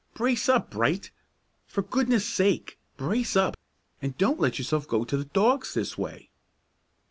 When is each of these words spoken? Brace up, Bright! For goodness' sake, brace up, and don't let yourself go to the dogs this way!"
Brace 0.15 0.49
up, 0.49 0.71
Bright! 0.71 1.11
For 1.67 1.83
goodness' 1.83 2.25
sake, 2.25 2.79
brace 2.97 3.35
up, 3.35 3.55
and 4.01 4.17
don't 4.17 4.39
let 4.39 4.57
yourself 4.57 4.87
go 4.87 5.05
to 5.05 5.15
the 5.15 5.25
dogs 5.25 5.75
this 5.75 5.95
way!" 5.95 6.31